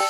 Hey 0.00 0.06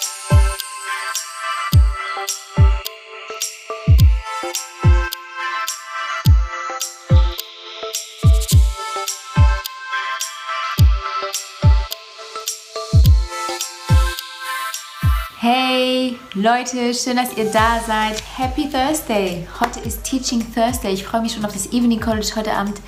Leute, 16.35 16.95
schön, 16.95 17.17
dass 17.17 17.37
ihr 17.37 17.51
da 17.51 17.81
seid. 17.85 18.23
Happy 18.37 18.71
Thursday. 18.71 19.49
Heute 19.59 19.81
ist 19.81 20.05
Teaching 20.05 20.55
Thursday. 20.55 20.93
Ich 20.93 21.03
freue 21.03 21.23
mich 21.23 21.33
schon 21.33 21.45
auf 21.45 21.53
das 21.53 21.73
Evening 21.73 21.99
College 21.99 22.31
heute 22.37 22.53
Abend. 22.53 22.81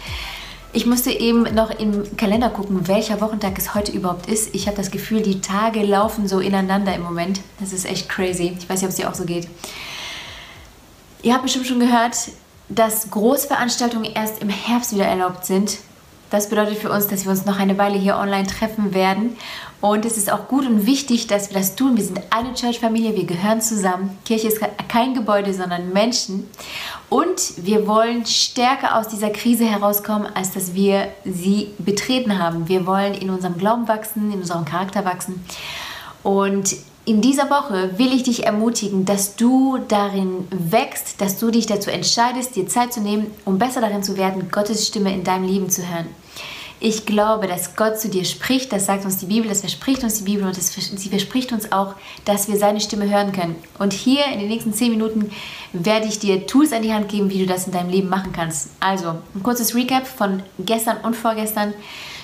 Ich 0.75 0.87
musste 0.87 1.11
eben 1.11 1.43
noch 1.55 1.71
im 1.71 2.17
Kalender 2.17 2.49
gucken, 2.49 2.89
welcher 2.89 3.21
Wochentag 3.21 3.59
es 3.59 3.75
heute 3.75 3.93
überhaupt 3.93 4.27
ist. 4.27 4.55
Ich 4.55 4.67
habe 4.67 4.77
das 4.77 4.91
Gefühl, 4.91 5.21
die 5.21 5.43
Tage 5.43 5.83
laufen 5.83 6.27
so 6.27 6.41
ineinander 6.41 6.95
im 6.95 7.03
Moment. 7.03 7.41
Das 7.61 7.75
ist 7.75 7.85
echt 7.85 8.09
crazy. 8.09 8.57
Ich 8.59 8.71
weiß 8.71 8.81
nicht, 8.81 8.85
ob 8.85 8.91
es 8.91 8.97
dir 8.97 9.11
auch 9.11 9.15
so 9.15 9.25
geht. 9.25 9.49
Ihr 11.23 11.35
habt 11.35 11.43
bestimmt 11.43 11.67
schon 11.67 11.79
gehört, 11.79 12.17
dass 12.71 13.11
Großveranstaltungen 13.11 14.11
erst 14.15 14.41
im 14.41 14.49
Herbst 14.49 14.95
wieder 14.95 15.05
erlaubt 15.05 15.45
sind. 15.45 15.77
Das 16.31 16.49
bedeutet 16.49 16.79
für 16.79 16.91
uns, 16.91 17.07
dass 17.07 17.25
wir 17.25 17.33
uns 17.33 17.45
noch 17.45 17.59
eine 17.59 17.77
Weile 17.77 17.99
hier 17.99 18.17
online 18.17 18.47
treffen 18.47 18.95
werden. 18.95 19.37
Und 19.83 20.07
es 20.07 20.17
ist 20.17 20.33
auch 20.33 20.49
gut 20.49 20.65
und 20.65 20.87
wichtig, 20.87 21.27
dass 21.27 21.51
wir 21.51 21.59
das 21.59 21.77
tun. 21.77 21.99
Wir 21.99 22.05
sind 22.05 22.23
eine 22.31 22.55
Church-Familie, 22.55 23.15
wir 23.15 23.27
gehören 23.27 23.61
zusammen. 23.61 24.17
Kirche 24.25 24.49
ist 24.49 24.59
kein 24.89 25.13
Gebäude, 25.13 25.53
sondern 25.53 25.93
Menschen. 25.93 26.49
Und 27.13 27.67
wir 27.67 27.87
wollen 27.87 28.25
stärker 28.25 28.97
aus 28.97 29.07
dieser 29.07 29.29
Krise 29.29 29.67
herauskommen, 29.67 30.27
als 30.35 30.53
dass 30.53 30.73
wir 30.73 31.09
sie 31.27 31.69
betreten 31.77 32.39
haben. 32.39 32.71
Wir 32.71 32.87
wollen 32.87 33.13
in 33.13 33.29
unserem 33.29 33.59
Glauben 33.59 33.87
wachsen, 33.87 34.33
in 34.33 34.39
unserem 34.39 34.65
Charakter 34.65 35.05
wachsen. 35.05 35.45
Und 36.23 36.75
in 37.05 37.21
dieser 37.21 37.51
Woche 37.51 37.99
will 37.99 38.15
ich 38.15 38.23
dich 38.23 38.47
ermutigen, 38.47 39.05
dass 39.05 39.37
du 39.37 39.77
darin 39.89 40.49
wächst, 40.51 41.21
dass 41.21 41.37
du 41.37 41.51
dich 41.51 41.67
dazu 41.67 41.91
entscheidest, 41.91 42.57
dir 42.57 42.67
Zeit 42.67 42.95
zu 42.95 43.03
nehmen, 43.03 43.27
um 43.45 43.59
besser 43.59 43.83
darin 43.83 44.03
zu 44.03 44.17
werden, 44.17 44.51
Gottes 44.51 44.87
Stimme 44.87 45.13
in 45.13 45.23
deinem 45.23 45.45
Leben 45.45 45.69
zu 45.69 45.87
hören. 45.87 46.09
Ich 46.85 47.07
glaube, 47.07 47.47
dass 47.47 47.77
Gott 47.77 48.01
zu 48.01 48.09
dir 48.09 48.25
spricht, 48.25 48.73
das 48.73 48.87
sagt 48.87 49.05
uns 49.05 49.19
die 49.19 49.27
Bibel, 49.27 49.49
das 49.49 49.61
verspricht 49.61 50.03
uns 50.03 50.19
die 50.19 50.25
Bibel 50.25 50.45
und 50.45 50.57
das, 50.57 50.73
sie 50.73 51.09
verspricht 51.09 51.53
uns 51.53 51.71
auch, 51.71 51.95
dass 52.25 52.49
wir 52.49 52.57
seine 52.57 52.81
Stimme 52.81 53.09
hören 53.09 53.31
können. 53.31 53.55
Und 53.79 53.93
hier 53.93 54.25
in 54.33 54.41
den 54.41 54.49
nächsten 54.49 54.75
zehn 54.75 54.91
Minuten 54.91 55.31
werde 55.73 56.09
ich 56.09 56.19
dir 56.19 56.45
Tools 56.45 56.73
an 56.73 56.83
die 56.83 56.93
Hand 56.93 57.09
geben, 57.09 57.31
wie 57.31 57.39
du 57.39 57.47
das 57.47 57.69
in 57.69 57.73
deinem 57.73 57.89
Leben 57.89 58.09
machen 58.09 58.33
kannst. 58.33 58.71
Also, 58.81 59.11
ein 59.33 59.45
kurzes 59.45 59.77
Recap 59.77 60.09
von 60.09 60.43
gestern 60.59 60.97
und 61.05 61.15
vorgestern. 61.15 61.73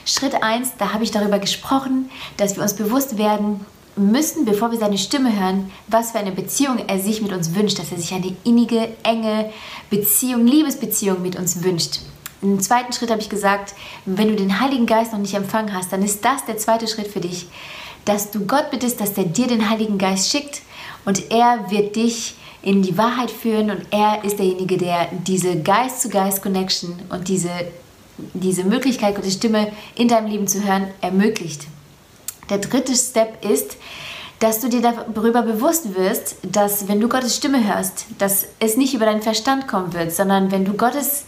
Schritt 0.05 0.43
1, 0.43 0.73
da 0.77 0.93
habe 0.93 1.05
ich 1.05 1.13
darüber 1.13 1.39
gesprochen, 1.39 2.11
dass 2.37 2.57
wir 2.57 2.65
uns 2.65 2.75
bewusst 2.75 3.17
werden, 3.17 3.65
müssen, 3.95 4.45
bevor 4.45 4.73
wir 4.73 4.79
seine 4.81 4.99
Stimme 4.99 5.39
hören, 5.39 5.71
was 5.87 6.11
für 6.11 6.19
eine 6.19 6.33
Beziehung 6.33 6.81
er 6.85 6.99
sich 6.99 7.23
mit 7.23 7.33
uns 7.33 7.55
wünscht, 7.55 7.79
dass 7.79 7.93
er 7.93 7.99
sich 7.99 8.13
eine 8.13 8.35
innige, 8.43 8.89
enge 9.05 9.53
Beziehung, 9.89 10.49
Liebesbeziehung 10.49 11.23
mit 11.23 11.37
uns 11.37 11.63
wünscht. 11.63 12.01
Im 12.41 12.61
zweiten 12.61 12.93
Schritt 12.93 13.11
habe 13.11 13.21
ich 13.21 13.29
gesagt, 13.29 13.75
wenn 14.05 14.29
du 14.29 14.37
den 14.37 14.61
Heiligen 14.61 14.87
Geist 14.87 15.13
noch 15.13 15.19
nicht 15.19 15.35
empfangen 15.35 15.75
hast, 15.75 15.93
dann 15.93 16.03
ist 16.03 16.25
das 16.25 16.45
der 16.45 16.57
zweite 16.57 16.87
Schritt 16.87 17.09
für 17.09 17.21
dich, 17.21 17.49
dass 18.05 18.31
du 18.31 18.47
Gott 18.47 18.71
bittest, 18.71 19.01
dass 19.01 19.19
er 19.19 19.25
dir 19.25 19.49
den 19.49 19.69
Heiligen 19.69 19.99
Geist 19.99 20.31
schickt 20.31 20.63
und 21.05 21.31
er 21.31 21.71
wird 21.71 21.97
dich 21.97 22.37
in 22.63 22.83
die 22.83 22.97
Wahrheit 22.97 23.31
führen 23.31 23.71
und 23.71 23.87
er 23.91 24.25
ist 24.25 24.39
derjenige, 24.39 24.77
der 24.77 25.09
diese 25.27 25.61
Geist-zu-Geist-Connection 25.61 27.01
und 27.09 27.29
diese, 27.29 27.51
diese 28.35 28.65
Möglichkeit, 28.65 29.17
Gottes 29.17 29.35
Stimme 29.35 29.73
in 29.95 30.09
deinem 30.09 30.29
Leben 30.29 30.47
zu 30.47 30.65
hören, 30.65 30.89
ermöglicht. 31.01 31.67
Der 32.51 32.59
dritte 32.59 32.95
Step 32.95 33.45
ist, 33.45 33.77
dass 34.39 34.61
du 34.61 34.69
dir 34.69 34.81
darüber 34.81 35.43
bewusst 35.43 35.97
wirst, 35.97 36.37
dass 36.43 36.89
wenn 36.89 37.01
du 37.01 37.09
Gottes 37.09 37.37
Stimme 37.37 37.67
hörst, 37.67 38.07
dass 38.19 38.47
es 38.61 38.77
nicht 38.77 38.95
über 38.95 39.05
deinen 39.05 39.23
Verstand 39.23 39.67
kommen 39.67 39.93
wird, 39.93 40.13
sondern 40.13 40.53
wenn 40.53 40.65
du 40.65 40.75
Gottes 40.75 41.25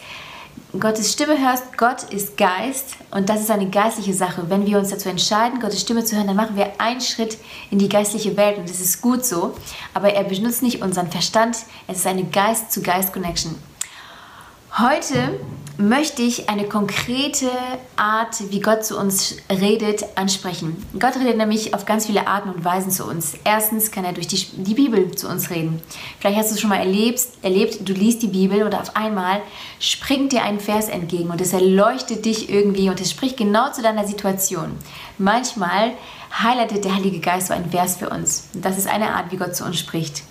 Gottes 0.78 1.12
Stimme 1.12 1.36
hörst, 1.36 1.76
Gott 1.76 2.04
ist 2.12 2.36
Geist 2.36 2.94
und 3.10 3.28
das 3.28 3.40
ist 3.40 3.50
eine 3.50 3.68
geistliche 3.68 4.14
Sache. 4.14 4.48
Wenn 4.48 4.66
wir 4.66 4.78
uns 4.78 4.90
dazu 4.90 5.08
entscheiden, 5.08 5.58
Gottes 5.58 5.80
Stimme 5.80 6.04
zu 6.04 6.14
hören, 6.14 6.28
dann 6.28 6.36
machen 6.36 6.54
wir 6.54 6.80
einen 6.80 7.00
Schritt 7.00 7.38
in 7.72 7.80
die 7.80 7.88
geistliche 7.88 8.36
Welt 8.36 8.56
und 8.56 8.70
das 8.70 8.78
ist 8.78 9.02
gut 9.02 9.24
so. 9.24 9.56
Aber 9.94 10.12
er 10.12 10.22
benutzt 10.22 10.62
nicht 10.62 10.80
unseren 10.80 11.10
Verstand, 11.10 11.56
es 11.88 11.98
ist 11.98 12.06
eine 12.06 12.22
Geist-zu-Geist-Connection. 12.22 13.56
Heute 14.78 15.40
möchte 15.80 16.20
ich 16.20 16.50
eine 16.50 16.64
konkrete 16.64 17.50
Art, 17.96 18.50
wie 18.50 18.60
Gott 18.60 18.84
zu 18.84 18.98
uns 18.98 19.36
redet, 19.48 20.04
ansprechen. 20.14 20.76
Gott 20.98 21.16
redet 21.16 21.38
nämlich 21.38 21.74
auf 21.74 21.86
ganz 21.86 22.06
viele 22.06 22.26
Arten 22.26 22.50
und 22.50 22.64
Weisen 22.64 22.90
zu 22.90 23.06
uns. 23.06 23.34
Erstens 23.44 23.90
kann 23.90 24.04
er 24.04 24.12
durch 24.12 24.26
die, 24.26 24.44
die 24.62 24.74
Bibel 24.74 25.14
zu 25.14 25.26
uns 25.28 25.50
reden. 25.50 25.80
Vielleicht 26.18 26.38
hast 26.38 26.50
du 26.50 26.54
es 26.54 26.60
schon 26.60 26.68
mal 26.68 26.80
erlebt, 26.80 27.20
erlebt, 27.42 27.88
du 27.88 27.94
liest 27.94 28.22
die 28.22 28.28
Bibel 28.28 28.62
und 28.62 28.74
auf 28.74 28.94
einmal 28.94 29.40
springt 29.78 30.32
dir 30.32 30.42
ein 30.42 30.60
Vers 30.60 30.88
entgegen 30.88 31.30
und 31.30 31.40
es 31.40 31.54
erleuchtet 31.54 32.26
dich 32.26 32.50
irgendwie 32.50 32.90
und 32.90 33.00
es 33.00 33.10
spricht 33.10 33.38
genau 33.38 33.72
zu 33.72 33.80
deiner 33.80 34.06
Situation. 34.06 34.72
Manchmal 35.16 35.92
highlightet 36.30 36.84
der 36.84 36.94
Heilige 36.94 37.20
Geist 37.20 37.48
so 37.48 37.54
ein 37.54 37.70
Vers 37.70 37.96
für 37.96 38.10
uns. 38.10 38.48
Das 38.52 38.76
ist 38.76 38.86
eine 38.86 39.14
Art, 39.14 39.32
wie 39.32 39.38
Gott 39.38 39.56
zu 39.56 39.64
uns 39.64 39.78
spricht. 39.78 40.22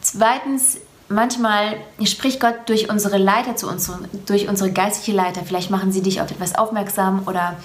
Zweitens 0.00 0.78
manchmal 1.08 1.76
spricht 2.04 2.40
Gott 2.40 2.54
durch 2.66 2.90
unsere 2.90 3.18
Leiter 3.18 3.56
zu 3.56 3.68
uns, 3.68 3.90
durch 4.26 4.48
unsere 4.48 4.72
geistliche 4.72 5.16
Leiter. 5.16 5.42
Vielleicht 5.44 5.70
machen 5.70 5.92
sie 5.92 6.02
dich 6.02 6.20
auf 6.20 6.30
etwas 6.30 6.54
aufmerksam 6.54 7.22
oder 7.26 7.56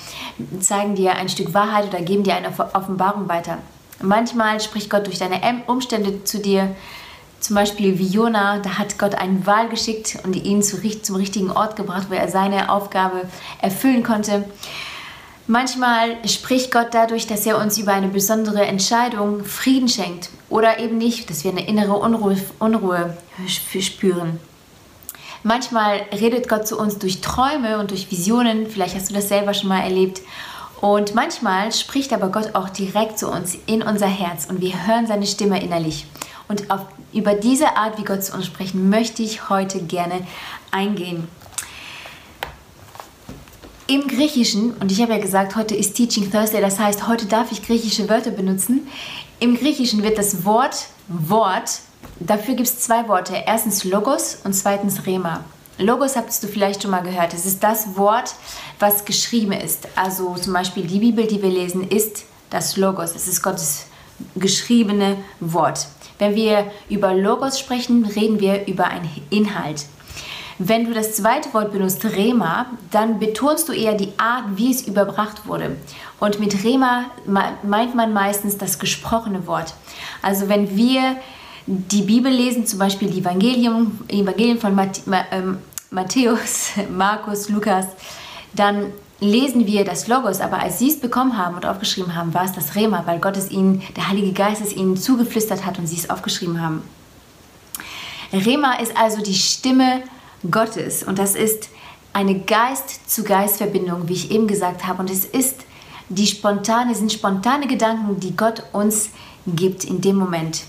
zeigen 0.60 0.96
dir 0.96 1.16
ein 1.16 1.30
Stück 1.30 1.54
Wahrheit 1.54 1.88
oder 1.88 2.02
geben 2.02 2.24
dir 2.24 2.36
eine 2.36 2.52
Offenbarung 2.74 3.28
weiter. 3.28 3.58
Manchmal 4.02 4.60
spricht 4.60 4.90
Gott 4.90 5.08
durch 5.08 5.20
deine 5.20 5.42
Umstände 5.68 6.24
zu 6.24 6.40
dir. 6.40 6.76
Zum 7.40 7.56
Beispiel 7.56 7.98
wie 7.98 8.08
Jona, 8.08 8.60
da 8.60 8.78
hat 8.78 9.00
Gott 9.00 9.16
einen 9.16 9.46
Wal 9.48 9.68
geschickt 9.70 10.20
und 10.24 10.36
ihn 10.36 10.62
zum 10.62 11.16
richtigen 11.16 11.50
Ort 11.50 11.76
gebracht, 11.76 12.08
wo 12.10 12.14
er 12.14 12.28
seine 12.28 12.72
Aufgabe 12.72 13.24
erfüllen 13.60 14.04
konnte. 14.04 14.46
Manchmal 15.52 16.16
spricht 16.30 16.72
Gott 16.72 16.94
dadurch, 16.94 17.28
dass 17.28 17.46
er 17.46 17.58
uns 17.58 17.78
über 17.78 17.92
eine 17.92 18.08
besondere 18.08 18.66
Entscheidung 18.66 19.44
Frieden 19.44 19.90
schenkt 19.90 20.30
oder 20.50 20.80
eben 20.80 20.98
nicht, 20.98 21.30
dass 21.30 21.44
wir 21.44 21.52
eine 21.52 21.68
innere 21.68 21.92
Unruhe, 21.92 22.38
Unruhe 22.60 23.18
spüren. 23.48 24.40
Manchmal 25.44 26.04
redet 26.18 26.48
Gott 26.48 26.70
zu 26.70 26.80
uns 26.80 27.00
durch 27.00 27.20
Träume 27.20 27.80
und 27.80 27.92
durch 27.92 28.10
Visionen, 28.10 28.66
vielleicht 28.66 28.96
hast 28.96 29.10
du 29.10 29.14
das 29.14 29.28
selber 29.28 29.54
schon 29.54 29.68
mal 29.68 29.82
erlebt. 29.82 30.22
Und 30.80 31.16
manchmal 31.16 31.74
spricht 31.74 32.14
aber 32.14 32.30
Gott 32.30 32.56
auch 32.56 32.70
direkt 32.70 33.20
zu 33.20 33.30
uns 33.30 33.58
in 33.66 33.84
unser 33.84 34.08
Herz 34.08 34.46
und 34.46 34.62
wir 34.62 34.88
hören 34.88 35.06
seine 35.06 35.28
Stimme 35.28 35.62
innerlich. 35.62 36.06
Und 36.48 36.72
auf, 36.72 36.86
über 37.12 37.34
diese 37.34 37.76
Art, 37.76 37.98
wie 37.98 38.06
Gott 38.06 38.24
zu 38.24 38.34
uns 38.36 38.46
spricht, 38.46 38.74
möchte 38.74 39.22
ich 39.22 39.50
heute 39.50 39.82
gerne 39.84 40.26
eingehen. 40.72 41.28
Im 43.92 44.08
Griechischen, 44.08 44.72
und 44.76 44.90
ich 44.90 45.02
habe 45.02 45.12
ja 45.12 45.20
gesagt, 45.20 45.58
heute 45.58 45.76
ist 45.76 45.96
Teaching 45.96 46.32
Thursday, 46.32 46.62
das 46.62 46.80
heißt, 46.80 47.10
heute 47.10 47.26
darf 47.26 47.52
ich 47.52 47.62
griechische 47.62 48.08
Wörter 48.08 48.32
benutzen. 48.32 48.88
Im 49.42 49.58
Griechischen 49.58 50.02
wird 50.02 50.18
das 50.18 50.46
Wort 50.46 50.88
Wort, 51.10 51.82
dafür 52.22 52.56
gibt 52.56 52.70
es 52.70 52.80
zwei 52.80 53.10
Worte. 53.10 53.44
Erstens 53.46 53.84
Logos 53.84 54.38
und 54.46 54.54
zweitens 54.54 55.06
Rema. 55.06 55.44
Logos 55.78 56.16
habt 56.16 56.42
du 56.42 56.48
vielleicht 56.48 56.84
schon 56.84 56.92
mal 56.92 57.02
gehört. 57.02 57.34
Es 57.34 57.46
ist 57.46 57.62
das 57.62 57.98
Wort, 57.98 58.34
was 58.80 59.04
geschrieben 59.04 59.52
ist. 59.52 59.90
Also 59.98 60.36
zum 60.36 60.54
Beispiel 60.54 60.88
die 60.88 61.00
Bibel, 61.00 61.28
die 61.28 61.42
wir 61.42 61.50
lesen, 61.50 61.86
ist 61.86 62.24
das 62.50 62.78
Logos. 62.78 63.14
Es 63.14 63.28
ist 63.28 63.44
Gottes 63.44 63.88
geschriebene 64.38 65.18
Wort. 65.42 65.88
Wenn 66.18 66.36
wir 66.36 66.72
über 66.88 67.14
Logos 67.14 67.60
sprechen, 67.60 68.06
reden 68.06 68.40
wir 68.40 68.68
über 68.68 68.86
einen 68.86 69.10
Inhalt. 69.32 69.86
Wenn 70.64 70.86
du 70.86 70.94
das 70.94 71.16
zweite 71.16 71.52
Wort 71.56 71.72
benutzt, 71.72 72.06
Rema, 72.06 72.68
dann 72.92 73.18
betonst 73.18 73.68
du 73.68 73.74
eher 73.74 73.96
die 73.96 74.14
Art, 74.18 74.44
wie 74.58 74.70
es 74.70 74.84
überbracht 74.84 75.48
wurde. 75.48 75.76
Und 76.20 76.40
mit 76.40 76.64
Rema 76.64 77.06
meint 77.64 77.96
man 77.96 78.14
meistens 78.14 78.60
das 78.60 78.78
gesprochene 78.78 79.48
Wort. 79.48 79.74
Also 80.22 80.50
wenn 80.50 80.78
wir 80.78 81.16
die 81.66 82.04
Bibel 82.04 82.32
lesen, 82.32 82.68
zum 82.68 82.78
Beispiel 82.78 83.10
die 83.10 83.22
Evangelium, 83.22 84.02
Evangelien 84.08 84.60
von 84.60 84.80
ähm, 85.32 85.58
Matthäus, 85.90 86.74
Markus, 86.96 87.50
Lukas, 87.50 87.88
dann 88.54 88.94
lesen 89.20 89.66
wir 89.66 89.84
das 89.84 90.08
Logos, 90.08 90.42
aber 90.42 90.60
als 90.60 90.78
sie 90.78 90.90
es 90.90 91.00
bekommen 91.00 91.40
haben 91.40 91.56
und 91.56 91.66
aufgeschrieben 91.66 92.14
haben, 92.14 92.36
war 92.36 92.46
es 92.46 92.52
das 92.52 92.76
Rema, 92.76 93.02
weil 93.08 93.18
Gott 93.18 93.36
es 93.36 93.50
ihnen, 93.50 93.82
der 93.96 94.10
Heilige 94.10 94.34
Geist 94.34 94.62
es 94.62 94.76
ihnen 94.76 94.96
zugeflüstert 94.96 95.66
hat 95.66 95.80
und 95.80 95.88
sie 95.88 95.98
es 95.98 96.12
aufgeschrieben 96.12 96.62
haben. 96.62 96.84
Rema 98.32 98.76
ist 98.76 98.96
also 98.96 99.24
die 99.24 99.34
Stimme 99.34 100.04
Gottes. 100.50 101.04
Und 101.04 101.20
das 101.20 101.36
ist 101.36 101.70
eine 102.14 102.40
Geist-zu-Geist-Verbindung, 102.40 104.08
wie 104.08 104.14
ich 104.14 104.32
eben 104.32 104.48
gesagt 104.48 104.86
habe. 104.88 105.02
Und 105.02 105.10
es 105.10 105.26
ist 105.26 105.62
die 106.10 106.28
spontane, 106.28 106.94
sind 106.96 107.12
spontane 107.12 107.68
Gedanken, 107.68 108.20
die 108.20 108.36
Gott 108.36 108.64
uns 108.74 109.10
gibt 109.46 109.86
in 109.86 110.02
dem 110.02 110.18
Moment. 110.18 110.64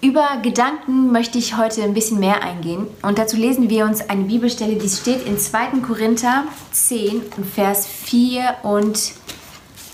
Über 0.00 0.36
Gedanken 0.42 1.12
möchte 1.12 1.38
ich 1.38 1.56
heute 1.56 1.82
ein 1.82 1.94
bisschen 1.94 2.20
mehr 2.20 2.42
eingehen. 2.42 2.86
Und 3.02 3.18
dazu 3.18 3.36
lesen 3.36 3.70
wir 3.70 3.86
uns 3.86 4.08
eine 4.08 4.24
Bibelstelle, 4.24 4.76
die 4.76 4.88
steht 4.88 5.26
in 5.26 5.38
2. 5.38 5.80
Korinther 5.86 6.44
10, 6.72 7.22
Vers 7.54 7.86
4 7.86 8.56
und 8.64 8.98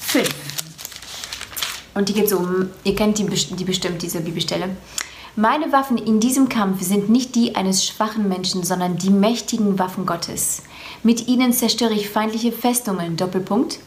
5. 0.01 0.29
Und 1.95 2.09
die 2.09 2.13
geht 2.13 2.29
so, 2.29 2.45
ihr 2.83 2.97
kennt 2.97 3.19
die, 3.19 3.27
die 3.27 3.65
bestimmt, 3.65 4.03
diese 4.03 4.21
Bibelstelle. 4.21 4.71
Meine 5.37 5.71
Waffen 5.71 5.97
in 5.97 6.19
diesem 6.19 6.49
Kampf 6.49 6.83
sind 6.83 7.09
nicht 7.09 7.37
die 7.37 7.55
eines 7.55 7.85
schwachen 7.85 8.29
Menschen, 8.29 8.65
sondern 8.65 8.97
die 8.97 9.11
mächtigen 9.11 9.79
Waffen 9.79 10.05
Gottes. 10.05 10.63
Mit 11.05 11.29
ihnen 11.29 11.53
zerstöre 11.53 11.95
ich 11.95 12.09
feindliche 12.09 12.51
Festungen. 12.51 13.17
Doppelpunkt. 13.17 13.79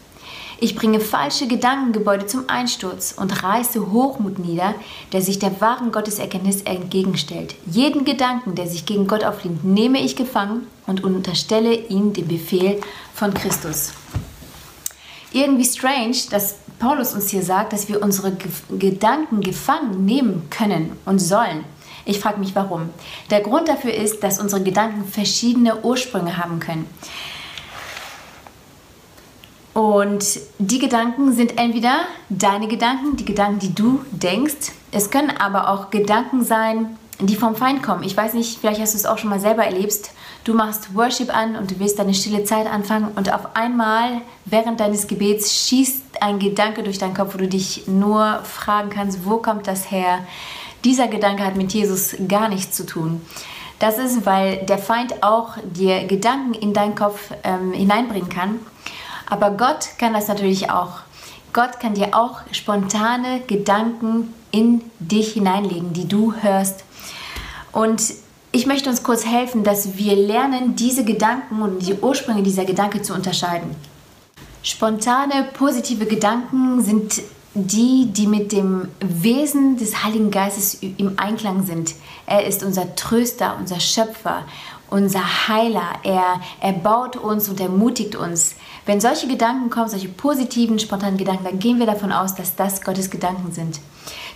Ich 0.58 0.74
bringe 0.74 1.00
falsche 1.00 1.46
Gedankengebäude 1.46 2.24
zum 2.24 2.48
Einsturz 2.48 3.14
und 3.18 3.42
reiße 3.42 3.92
Hochmut 3.92 4.38
nieder, 4.38 4.74
der 5.12 5.20
sich 5.20 5.38
der 5.38 5.60
wahren 5.60 5.92
Gotteserkenntnis 5.92 6.62
entgegenstellt. 6.62 7.54
Jeden 7.66 8.06
Gedanken, 8.06 8.54
der 8.54 8.66
sich 8.66 8.86
gegen 8.86 9.06
Gott 9.06 9.22
auflehnt, 9.22 9.64
nehme 9.64 10.00
ich 10.00 10.16
gefangen 10.16 10.66
und 10.86 11.04
unterstelle 11.04 11.74
ihm 11.74 12.14
den 12.14 12.26
Befehl 12.26 12.80
von 13.12 13.34
Christus. 13.34 13.92
Irgendwie 15.34 15.64
strange, 15.64 16.16
dass 16.30 16.54
Paulus 16.78 17.12
uns 17.12 17.28
hier 17.28 17.42
sagt, 17.42 17.72
dass 17.72 17.88
wir 17.88 18.00
unsere 18.00 18.36
Gedanken 18.70 19.40
gefangen 19.40 20.04
nehmen 20.04 20.48
können 20.48 20.92
und 21.04 21.18
sollen. 21.18 21.64
Ich 22.04 22.20
frage 22.20 22.38
mich 22.38 22.54
warum. 22.54 22.90
Der 23.30 23.40
Grund 23.40 23.68
dafür 23.68 23.92
ist, 23.92 24.22
dass 24.22 24.40
unsere 24.40 24.62
Gedanken 24.62 25.04
verschiedene 25.04 25.82
Ursprünge 25.82 26.36
haben 26.36 26.60
können. 26.60 26.86
Und 29.72 30.38
die 30.60 30.78
Gedanken 30.78 31.32
sind 31.32 31.58
entweder 31.58 32.02
deine 32.28 32.68
Gedanken, 32.68 33.16
die 33.16 33.24
Gedanken, 33.24 33.58
die 33.58 33.74
du 33.74 34.04
denkst. 34.12 34.70
Es 34.92 35.10
können 35.10 35.30
aber 35.36 35.68
auch 35.68 35.90
Gedanken 35.90 36.44
sein, 36.44 36.96
die 37.20 37.36
vom 37.36 37.54
Feind 37.54 37.82
kommen. 37.82 38.02
Ich 38.02 38.16
weiß 38.16 38.34
nicht, 38.34 38.58
vielleicht 38.58 38.80
hast 38.80 38.94
du 38.94 38.98
es 38.98 39.06
auch 39.06 39.18
schon 39.18 39.30
mal 39.30 39.40
selber 39.40 39.64
erlebt. 39.64 40.10
Du 40.44 40.54
machst 40.54 40.94
Worship 40.94 41.34
an 41.34 41.56
und 41.56 41.70
du 41.70 41.78
willst 41.78 41.98
deine 41.98 42.14
stille 42.14 42.44
Zeit 42.44 42.66
anfangen 42.66 43.12
und 43.14 43.32
auf 43.32 43.54
einmal 43.56 44.20
während 44.44 44.80
deines 44.80 45.06
Gebets 45.06 45.54
schießt 45.54 46.02
ein 46.20 46.38
Gedanke 46.38 46.82
durch 46.82 46.98
deinen 46.98 47.14
Kopf, 47.14 47.34
wo 47.34 47.38
du 47.38 47.48
dich 47.48 47.86
nur 47.86 48.40
fragen 48.42 48.90
kannst, 48.90 49.24
wo 49.24 49.38
kommt 49.38 49.66
das 49.66 49.90
her? 49.90 50.26
Dieser 50.84 51.08
Gedanke 51.08 51.44
hat 51.44 51.56
mit 51.56 51.72
Jesus 51.72 52.14
gar 52.28 52.48
nichts 52.48 52.76
zu 52.76 52.84
tun. 52.84 53.22
Das 53.78 53.98
ist, 53.98 54.26
weil 54.26 54.58
der 54.66 54.78
Feind 54.78 55.22
auch 55.22 55.56
dir 55.62 56.04
Gedanken 56.04 56.54
in 56.54 56.74
deinen 56.74 56.94
Kopf 56.94 57.30
ähm, 57.42 57.72
hineinbringen 57.72 58.28
kann 58.28 58.60
aber 59.26 59.50
Gott 59.50 59.90
kann 59.98 60.12
das 60.12 60.28
natürlich 60.28 60.70
auch. 60.70 61.00
Gott 61.52 61.80
kann 61.80 61.94
dir 61.94 62.16
auch 62.16 62.40
spontane 62.52 63.40
Gedanken 63.46 64.34
in 64.50 64.82
dich 64.98 65.32
hineinlegen, 65.32 65.92
die 65.92 66.08
du 66.08 66.34
hörst. 66.34 66.84
Und 67.74 68.02
ich 68.52 68.66
möchte 68.66 68.88
uns 68.88 69.02
kurz 69.02 69.26
helfen, 69.26 69.64
dass 69.64 69.98
wir 69.98 70.14
lernen, 70.14 70.76
diese 70.76 71.04
Gedanken 71.04 71.60
und 71.60 71.80
die 71.80 71.94
Ursprünge 71.94 72.42
dieser 72.42 72.64
Gedanken 72.64 73.02
zu 73.02 73.12
unterscheiden. 73.12 73.74
Spontane, 74.62 75.48
positive 75.52 76.06
Gedanken 76.06 76.80
sind 76.82 77.20
die, 77.54 78.06
die 78.12 78.26
mit 78.26 78.50
dem 78.50 78.88
Wesen 79.00 79.76
des 79.76 80.04
Heiligen 80.04 80.30
Geistes 80.32 80.78
im 80.82 81.18
Einklang 81.18 81.64
sind. 81.64 81.94
Er 82.26 82.44
ist 82.44 82.64
unser 82.64 82.96
Tröster, 82.96 83.56
unser 83.58 83.78
Schöpfer, 83.78 84.44
unser 84.90 85.48
Heiler. 85.48 85.94
Er 86.02 86.40
erbaut 86.60 87.16
uns 87.16 87.48
und 87.48 87.60
ermutigt 87.60 88.16
uns. 88.16 88.56
Wenn 88.86 89.00
solche 89.00 89.28
Gedanken 89.28 89.70
kommen, 89.70 89.88
solche 89.88 90.08
positiven, 90.08 90.80
spontanen 90.80 91.16
Gedanken, 91.16 91.44
dann 91.44 91.60
gehen 91.60 91.78
wir 91.78 91.86
davon 91.86 92.10
aus, 92.10 92.34
dass 92.34 92.56
das 92.56 92.82
Gottes 92.82 93.10
Gedanken 93.10 93.52
sind. 93.52 93.80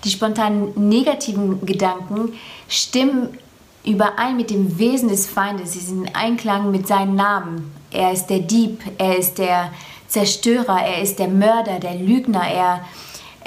Die 0.05 0.11
spontanen 0.11 0.89
negativen 0.89 1.67
Gedanken 1.67 2.35
stimmen 2.69 3.37
überein 3.85 4.37
mit 4.37 4.51
dem 4.51 4.79
Wesen 4.79 5.09
des 5.09 5.27
Feindes. 5.27 5.73
Sie 5.73 5.81
sind 5.81 6.07
in 6.07 6.15
Einklang 6.15 6.71
mit 6.71 6.87
seinem 6.87 7.17
Namen. 7.17 7.73
Er 7.91 8.13
ist 8.13 8.27
der 8.27 8.41
Dieb, 8.41 8.81
er 8.99 9.19
ist 9.19 9.39
der 9.39 9.73
Zerstörer, 10.07 10.81
er 10.81 11.03
ist 11.03 11.19
der 11.19 11.29
Mörder, 11.29 11.79
der 11.81 11.95
Lügner, 11.97 12.47
er 12.47 12.85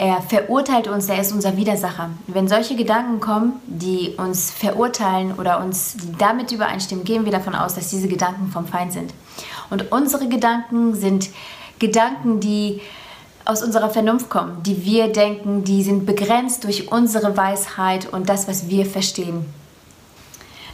er 0.02 0.20
verurteilt 0.24 0.88
uns, 0.88 1.08
er 1.10 1.22
ist 1.22 1.32
unser 1.32 1.58
Widersacher. 1.58 2.10
Wenn 2.26 2.48
solche 2.48 2.76
Gedanken 2.76 3.20
kommen, 3.20 3.62
die 3.68 4.16
uns 4.18 4.50
verurteilen 4.50 5.36
oder 5.36 5.64
uns 5.64 5.96
damit 6.18 6.52
übereinstimmen, 6.52 7.04
gehen 7.06 7.24
wir 7.24 7.32
davon 7.32 7.54
aus, 7.54 7.76
dass 7.76 7.90
diese 7.90 8.08
Gedanken 8.08 8.48
vom 8.48 8.66
Feind 8.66 8.94
sind. 8.94 9.14
Und 9.70 9.92
unsere 9.92 10.28
Gedanken 10.28 10.96
sind 10.96 11.30
Gedanken, 11.78 12.40
die 12.40 12.82
aus 13.46 13.62
unserer 13.62 13.92
Vernunft 13.92 14.32
kommen, 14.32 14.64
die 14.64 14.84
wir 14.86 15.12
denken, 15.12 15.64
die 15.66 15.84
sind 15.84 16.08
begrenzt 16.08 16.64
durch 16.64 16.92
unsere 16.92 17.38
Weisheit 17.38 18.12
und 18.12 18.28
das, 18.28 18.48
was 18.48 18.70
wir 18.70 18.88
verstehen. 18.88 19.46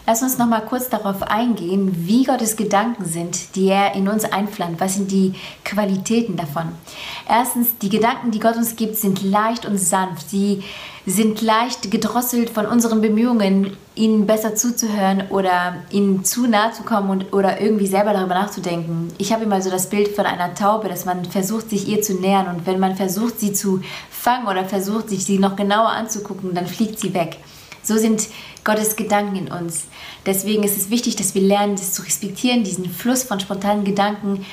Lass 0.09 0.21
uns 0.21 0.37
noch 0.37 0.47
mal 0.47 0.61
kurz 0.61 0.87
darauf 0.87 1.21
eingehen, 1.21 2.07
wie 2.07 2.23
Gottes 2.23 2.55
Gedanken 2.55 3.03
sind, 3.03 3.57
die 3.57 3.67
er 3.67 3.93
in 3.93 4.07
uns 4.07 4.23
einpflanzt. 4.23 4.79
Was 4.79 4.93
sind 4.95 5.11
die 5.11 5.33
Qualitäten 5.65 6.37
davon? 6.37 6.69
Erstens, 7.27 7.77
die 7.79 7.89
Gedanken, 7.89 8.31
die 8.31 8.39
Gott 8.39 8.55
uns 8.55 8.77
gibt, 8.77 8.95
sind 8.95 9.21
leicht 9.21 9.65
und 9.65 9.77
sanft. 9.77 10.29
Sie 10.29 10.63
sind 11.05 11.41
leicht 11.41 11.91
gedrosselt 11.91 12.49
von 12.49 12.67
unseren 12.67 13.01
Bemühungen, 13.01 13.75
ihnen 13.95 14.25
besser 14.25 14.55
zuzuhören 14.55 15.23
oder 15.29 15.75
ihnen 15.89 16.23
zu 16.23 16.47
nahe 16.47 16.71
zu 16.71 16.83
kommen 16.83 17.09
und, 17.09 17.33
oder 17.33 17.59
irgendwie 17.59 17.87
selber 17.87 18.13
darüber 18.13 18.35
nachzudenken. 18.35 19.11
Ich 19.17 19.33
habe 19.33 19.43
immer 19.43 19.61
so 19.61 19.69
das 19.69 19.89
Bild 19.89 20.15
von 20.15 20.25
einer 20.25 20.53
Taube, 20.53 20.87
dass 20.87 21.03
man 21.03 21.25
versucht, 21.25 21.69
sich 21.69 21.85
ihr 21.85 22.01
zu 22.01 22.13
nähern 22.13 22.47
und 22.47 22.65
wenn 22.65 22.79
man 22.79 22.95
versucht, 22.95 23.41
sie 23.41 23.51
zu 23.51 23.81
fangen 24.09 24.47
oder 24.47 24.63
versucht, 24.63 25.09
sich 25.09 25.25
sie 25.25 25.37
noch 25.37 25.57
genauer 25.57 25.89
anzugucken, 25.89 26.53
dann 26.53 26.65
fliegt 26.65 26.97
sie 26.97 27.13
weg. 27.13 27.39
So 27.87 27.97
sind 27.97 28.27
Gottes 28.65 28.97
Gedanken 28.97 29.37
in 29.37 29.49
uns. 29.49 29.85
Deswegen 30.25 30.63
ist 30.63 30.75
es 30.75 30.89
wichtig, 30.89 31.15
dass 31.15 31.35
wir 31.35 31.41
lernen, 31.41 31.77
das 31.77 31.93
zu 31.93 32.01
respektieren, 32.01 32.65
diesen 32.65 32.89
Fluss 32.91 33.23
von 33.23 33.39
spontanen 33.39 33.85
Gedanken 33.85 34.45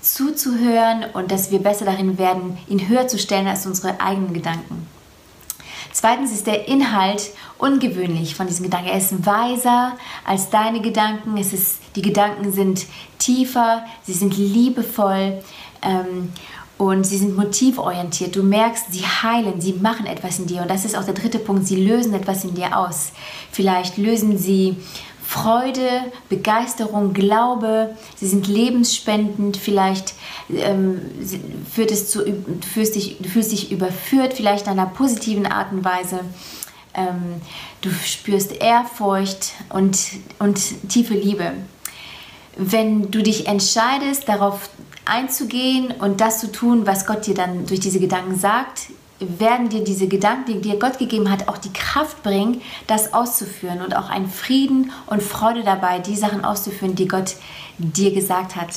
zuzuhören 0.00 1.06
und 1.12 1.32
dass 1.32 1.50
wir 1.50 1.58
besser 1.58 1.86
darin 1.86 2.18
werden, 2.18 2.56
ihn 2.68 2.88
höher 2.88 3.08
zu 3.08 3.18
stellen 3.18 3.48
als 3.48 3.66
unsere 3.66 4.00
eigenen 4.00 4.32
Gedanken. 4.32 4.86
Zweitens 5.90 6.30
ist 6.30 6.46
der 6.46 6.68
Inhalt 6.68 7.30
ungewöhnlich 7.58 8.36
von 8.36 8.46
diesem 8.46 8.66
Gedanken. 8.66 8.90
Er 8.90 8.98
ist 8.98 9.26
weiser 9.26 9.96
als 10.24 10.48
deine 10.48 10.80
Gedanken. 10.80 11.36
Es 11.36 11.52
ist, 11.52 11.78
die 11.96 12.02
Gedanken 12.02 12.52
sind 12.52 12.86
tiefer, 13.18 13.84
sie 14.04 14.12
sind 14.12 14.36
liebevoll. 14.36 15.42
Ähm, 15.82 16.32
und 16.78 17.04
sie 17.04 17.18
sind 17.18 17.36
motivorientiert. 17.36 18.36
Du 18.36 18.42
merkst, 18.44 18.92
sie 18.92 19.04
heilen, 19.04 19.60
sie 19.60 19.74
machen 19.74 20.06
etwas 20.06 20.38
in 20.38 20.46
dir. 20.46 20.62
Und 20.62 20.70
das 20.70 20.84
ist 20.84 20.96
auch 20.96 21.04
der 21.04 21.14
dritte 21.14 21.40
Punkt, 21.40 21.66
sie 21.66 21.84
lösen 21.84 22.14
etwas 22.14 22.44
in 22.44 22.54
dir 22.54 22.78
aus. 22.78 23.10
Vielleicht 23.50 23.98
lösen 23.98 24.38
sie 24.38 24.76
Freude, 25.28 26.04
Begeisterung, 26.30 27.12
Glaube, 27.12 27.94
sie 28.16 28.26
sind 28.26 28.46
lebensspendend, 28.46 29.58
vielleicht 29.58 30.14
ähm, 30.50 31.02
führt 31.70 31.90
es 31.90 32.10
zu, 32.10 32.24
fühlst 32.72 32.94
dich, 32.94 33.18
du 33.18 33.28
fühlst 33.28 33.52
dich 33.52 33.70
überführt, 33.70 34.32
vielleicht 34.32 34.66
in 34.66 34.72
einer 34.72 34.86
positiven 34.86 35.44
Art 35.44 35.70
und 35.70 35.84
Weise. 35.84 36.20
Ähm, 36.94 37.42
du 37.82 37.90
spürst 37.90 38.52
Ehrfurcht 38.62 39.52
und, 39.68 39.98
und 40.38 40.88
tiefe 40.88 41.12
Liebe. 41.12 41.52
Wenn 42.56 43.10
du 43.10 43.22
dich 43.22 43.46
entscheidest, 43.48 44.28
darauf 44.28 44.70
einzugehen 45.08 45.92
und 45.92 46.20
das 46.20 46.40
zu 46.40 46.52
tun, 46.52 46.86
was 46.86 47.06
Gott 47.06 47.26
dir 47.26 47.34
dann 47.34 47.66
durch 47.66 47.80
diese 47.80 48.00
Gedanken 48.00 48.38
sagt, 48.38 48.88
werden 49.20 49.68
dir 49.68 49.82
diese 49.82 50.06
Gedanken, 50.06 50.46
die 50.46 50.60
dir 50.60 50.78
Gott 50.78 50.98
gegeben 50.98 51.30
hat, 51.30 51.48
auch 51.48 51.58
die 51.58 51.72
Kraft 51.72 52.22
bringen, 52.22 52.60
das 52.86 53.12
auszuführen 53.12 53.82
und 53.82 53.96
auch 53.96 54.10
einen 54.10 54.28
Frieden 54.28 54.92
und 55.06 55.22
Freude 55.22 55.64
dabei, 55.64 55.98
die 55.98 56.16
Sachen 56.16 56.44
auszuführen, 56.44 56.94
die 56.94 57.08
Gott 57.08 57.34
dir 57.78 58.12
gesagt 58.12 58.54
hat. 58.54 58.68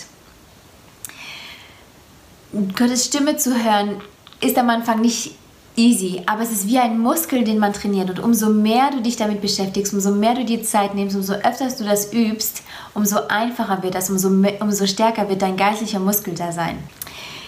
Gottes 2.75 3.05
Stimme 3.05 3.37
zu 3.37 3.63
hören 3.63 4.01
ist 4.41 4.57
am 4.57 4.69
Anfang 4.69 4.99
nicht 5.01 5.35
easy, 5.75 6.21
aber 6.25 6.41
es 6.41 6.51
ist 6.51 6.67
wie 6.67 6.79
ein 6.79 6.99
Muskel, 6.99 7.43
den 7.43 7.59
man 7.59 7.73
trainiert. 7.73 8.09
Und 8.09 8.19
umso 8.19 8.49
mehr 8.49 8.91
du 8.91 9.01
dich 9.01 9.15
damit 9.15 9.41
beschäftigst, 9.41 9.93
umso 9.93 10.11
mehr 10.11 10.35
du 10.35 10.43
dir 10.43 10.63
Zeit 10.63 10.95
nimmst, 10.95 11.15
umso 11.15 11.33
öfter 11.33 11.69
du 11.69 11.83
das 11.83 12.11
übst, 12.11 12.63
umso 12.93 13.27
einfacher 13.27 13.83
wird 13.83 13.95
das, 13.95 14.09
umso, 14.09 14.29
umso 14.59 14.87
stärker 14.87 15.29
wird 15.29 15.41
dein 15.41 15.57
geistlicher 15.57 15.99
Muskel 15.99 16.33
da 16.33 16.51
sein. 16.51 16.77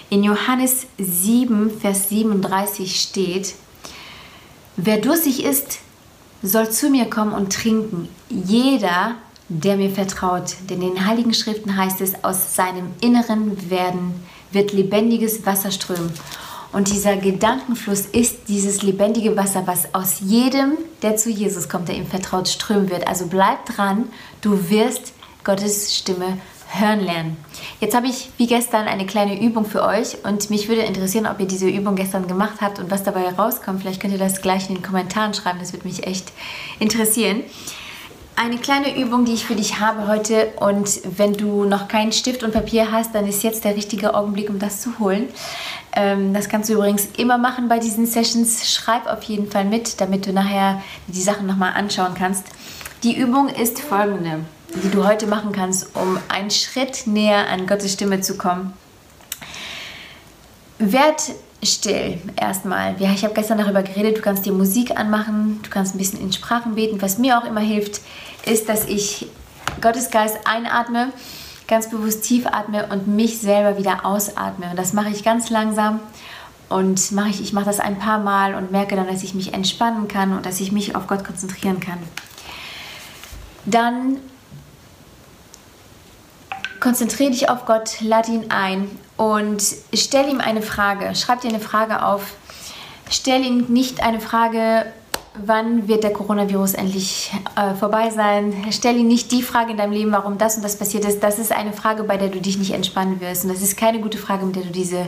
In 0.10 0.24
Johannes 0.24 0.86
7, 0.98 1.72
Vers 1.80 2.10
37 2.10 3.00
steht, 3.00 3.56
wer 4.76 4.98
durstig 4.98 5.44
ist, 5.44 5.80
soll 6.42 6.70
zu 6.70 6.90
mir 6.90 7.10
kommen 7.10 7.34
und 7.34 7.54
trinken. 7.54 8.10
Jeder, 8.30 9.16
der 9.50 9.78
mir 9.78 9.90
vertraut. 9.90 10.56
Denn 10.70 10.82
in 10.82 10.96
den 10.96 11.06
Heiligen 11.06 11.34
Schriften 11.34 11.78
heißt 11.78 12.02
es, 12.02 12.24
aus 12.24 12.56
seinem 12.56 12.92
Inneren 13.02 13.70
werden, 13.70 14.14
wird 14.52 14.74
lebendiges 14.74 15.46
Wasser 15.46 15.72
strömen. 15.72 16.12
Und 16.72 16.92
dieser 16.92 17.18
Gedankenfluss 17.18 18.08
ist 18.08 18.48
dieses 18.48 18.82
lebendige 18.82 19.38
Wasser, 19.38 19.68
was 19.68 19.94
aus 19.94 20.22
jedem, 20.22 20.72
der 21.04 21.16
zu 21.18 21.30
Jesus 21.30 21.70
kommt, 21.70 21.88
der 21.88 21.96
ihm 21.96 22.08
vertraut, 22.08 22.48
strömen 22.48 22.90
wird. 22.90 23.08
Also 23.08 23.28
bleib 23.28 23.66
dran, 23.68 24.06
du 24.42 24.70
wirst 24.70 25.13
Gottes 25.44 25.96
Stimme 25.96 26.38
hören 26.74 27.02
lernen. 27.02 27.38
Jetzt 27.80 27.96
habe 27.96 28.08
ich 28.08 28.30
wie 28.38 28.48
gestern 28.48 28.88
eine 28.88 29.06
kleine 29.06 29.40
Übung 29.40 29.66
für 29.66 29.84
euch 29.84 30.24
und 30.24 30.50
mich 30.50 30.68
würde 30.68 30.82
interessieren, 30.82 31.28
ob 31.28 31.40
ihr 31.40 31.48
diese 31.48 31.70
Übung 31.70 31.96
gestern 31.96 32.28
gemacht 32.28 32.62
habt 32.62 32.80
und 32.80 32.90
was 32.90 33.04
dabei 33.04 33.22
herauskommt. 33.22 33.82
Vielleicht 33.82 34.02
könnt 34.02 34.14
ihr 34.14 34.20
das 34.20 34.42
gleich 34.42 34.70
in 34.70 34.76
den 34.76 34.84
Kommentaren 34.84 35.34
schreiben, 35.34 35.60
das 35.60 35.74
würde 35.74 35.88
mich 35.88 36.08
echt 36.08 36.32
interessieren. 36.80 37.44
eine 38.36 38.58
kleine 38.58 38.98
Übung, 38.98 39.26
die 39.26 39.34
ich 39.34 39.46
für 39.46 39.56
dich 39.56 39.80
habe 39.80 40.08
heute 40.08 40.54
und 40.60 41.02
wenn 41.18 41.34
du 41.34 41.66
noch 41.66 41.88
keinen 41.88 42.12
Stift 42.12 42.42
und 42.44 42.52
Papier 42.52 42.92
hast, 42.92 43.14
dann 43.14 43.28
ist 43.28 43.44
jetzt 43.44 43.64
der 43.64 43.76
richtige 43.76 44.16
Augenblick, 44.16 44.50
um 44.50 44.58
das 44.58 44.82
zu 44.82 44.98
holen. 44.98 45.30
Ähm, 45.96 46.34
das 46.34 46.50
kannst 46.50 46.70
du 46.70 46.74
übrigens 46.74 47.10
immer 47.18 47.38
machen 47.38 47.70
bei 47.70 47.78
diesen 47.78 48.08
Sessions. 48.08 48.72
Schreib 48.74 49.06
auf 49.06 49.22
jeden 49.24 49.52
Fall 49.52 49.66
mit, 49.66 50.02
damit 50.02 50.26
du 50.26 50.34
nachher 50.34 50.82
die 51.06 51.22
Sachen 51.22 51.46
nochmal 51.46 51.74
anschauen 51.74 52.16
kannst. 52.18 52.48
Die 53.04 53.16
Übung 53.16 53.50
ist 53.50 53.80
folgende, 53.80 54.40
die 54.70 54.90
du 54.90 55.06
heute 55.06 55.28
machen 55.28 55.52
kannst, 55.52 55.96
um 55.96 56.18
einen 56.30 56.52
Schritt 56.52 57.06
näher 57.06 57.50
an 57.50 57.68
Gottes 57.68 57.94
Stimme 57.94 58.22
zu 58.22 58.38
kommen. 58.38 58.74
Werd 60.80 61.22
still 61.62 62.20
erstmal. 62.36 63.00
Ja, 63.00 63.12
ich 63.12 63.24
habe 63.24 63.34
gestern 63.34 63.58
darüber 63.58 63.84
geredet, 63.84 64.18
du 64.18 64.22
kannst 64.22 64.46
dir 64.46 64.54
Musik 64.54 64.98
anmachen, 64.98 65.60
du 65.64 65.70
kannst 65.70 65.96
ein 65.96 65.98
bisschen 65.98 66.20
in 66.20 66.34
Sprachen 66.34 66.76
beten. 66.76 67.02
Was 67.02 67.18
mir 67.18 67.38
auch 67.38 67.46
immer 67.46 67.62
hilft, 67.62 68.02
ist, 68.46 68.68
dass 68.70 68.86
ich 68.86 69.28
Gottes 69.82 70.12
Geist 70.12 70.38
einatme, 70.46 71.14
ganz 71.68 71.90
bewusst 71.90 72.24
tief 72.24 72.46
atme 72.48 72.88
und 72.88 73.08
mich 73.08 73.40
selber 73.40 73.78
wieder 73.78 74.06
ausatme. 74.06 74.72
Und 74.72 74.78
das 74.78 74.94
mache 74.94 75.10
ich 75.10 75.24
ganz 75.24 75.50
langsam 75.50 76.00
und 76.70 77.12
mache 77.12 77.30
ich, 77.30 77.42
ich 77.42 77.54
mache 77.54 77.66
das 77.66 77.80
ein 77.80 78.00
paar 78.00 78.20
Mal 78.20 78.56
und 78.56 78.72
merke 78.72 78.96
dann, 78.96 79.08
dass 79.08 79.24
ich 79.24 79.34
mich 79.34 79.54
entspannen 79.54 80.08
kann 80.08 80.34
und 80.34 80.46
dass 80.46 80.60
ich 80.60 80.72
mich 80.72 80.96
auf 80.96 81.08
Gott 81.08 81.24
konzentrieren 81.24 81.80
kann. 81.80 82.00
Dann 83.66 84.18
konzentriere 86.84 87.32
dich 87.32 87.50
auf 87.50 87.66
Gott, 87.66 88.02
lade 88.02 88.30
ihn 88.30 88.52
ein 88.52 88.92
und 89.16 89.64
stell 89.94 90.30
ihm 90.30 90.42
eine 90.42 90.62
Frage. 90.62 91.16
Schreib 91.16 91.40
dir 91.40 91.48
eine 91.48 91.62
Frage 91.62 92.04
auf. 92.06 92.34
Stell 93.10 93.46
ihm 93.46 93.68
nicht 93.70 94.04
eine 94.04 94.20
Frage, 94.20 94.86
wann 95.34 95.88
wird 95.88 96.04
der 96.04 96.12
Coronavirus 96.12 96.74
endlich 96.74 97.32
äh, 97.56 97.74
vorbei 97.74 98.10
sein? 98.10 98.66
Stell 98.72 98.98
ihm 98.98 99.08
nicht 99.08 99.32
die 99.32 99.44
Frage 99.44 99.72
in 99.72 99.78
deinem 99.78 99.94
Leben, 99.94 100.12
warum 100.12 100.38
das 100.38 100.58
und 100.58 100.64
das 100.64 100.78
passiert 100.78 101.06
ist. 101.06 101.24
Das 101.24 101.40
ist 101.40 101.54
eine 101.54 101.72
Frage, 101.72 102.04
bei 102.04 102.18
der 102.18 102.28
du 102.28 102.42
dich 102.42 102.58
nicht 102.58 102.72
entspannen 102.72 103.22
wirst. 103.22 103.46
Und 103.46 103.54
das 103.54 103.62
ist 103.62 103.78
keine 103.78 104.02
gute 104.02 104.18
Frage, 104.18 104.46
mit 104.46 104.58
der 104.58 104.64
du 104.64 104.72
diese, 104.72 105.08